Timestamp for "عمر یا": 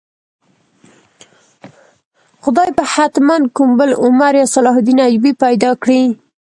4.03-4.45